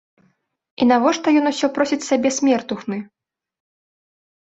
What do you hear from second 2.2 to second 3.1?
смертухны?